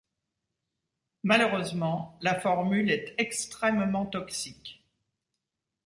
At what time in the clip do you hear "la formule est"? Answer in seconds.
2.23-3.13